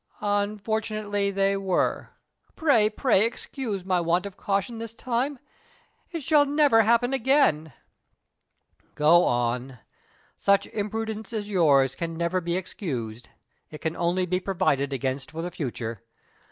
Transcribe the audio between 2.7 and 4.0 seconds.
pray excuse